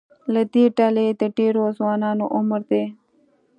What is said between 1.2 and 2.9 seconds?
د ډېرو ځوانانو عمر د